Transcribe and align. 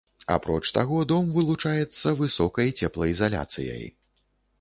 Апроч 0.35 0.61
таго, 0.77 1.01
дом 1.11 1.27
вылучаецца 1.35 2.13
высокай 2.21 2.73
цеплаізаляцыяй. 2.79 3.85